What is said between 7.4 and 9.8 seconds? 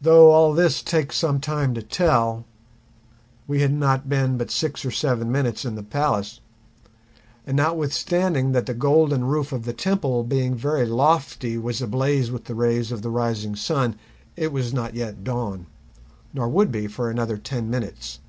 and notwithstanding that the golden roof of the